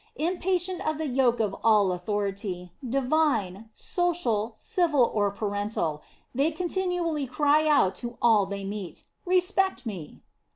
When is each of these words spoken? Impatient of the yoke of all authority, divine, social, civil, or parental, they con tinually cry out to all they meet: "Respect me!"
Impatient 0.15 0.81
of 0.87 0.97
the 0.97 1.05
yoke 1.05 1.39
of 1.39 1.55
all 1.63 1.91
authority, 1.91 2.71
divine, 2.89 3.69
social, 3.75 4.55
civil, 4.57 5.11
or 5.13 5.29
parental, 5.29 6.01
they 6.33 6.49
con 6.49 6.67
tinually 6.69 7.29
cry 7.29 7.67
out 7.67 7.93
to 7.93 8.17
all 8.19 8.47
they 8.47 8.63
meet: 8.63 9.03
"Respect 9.27 9.85
me!" 9.85 10.23